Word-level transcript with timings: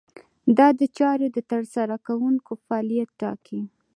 دا 0.57 0.67
د 0.79 0.81
چارو 0.97 1.27
د 1.35 1.37
ترسره 1.51 1.95
کوونکو 2.07 2.51
فعالیت 2.65 3.09
ټاکي. 3.21 3.61